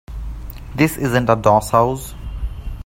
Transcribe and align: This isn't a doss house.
This 0.73 0.97
isn't 0.97 1.29
a 1.29 1.35
doss 1.35 1.69
house. 1.69 2.15